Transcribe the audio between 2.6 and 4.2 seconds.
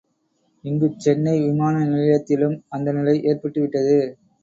அந்த நிலை ஏற்பட்டுவிட்டது.